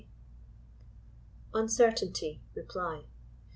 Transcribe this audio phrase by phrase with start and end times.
[1.51, 2.41] 29 UNCERTAINTY.
[2.55, 3.05] REPLY.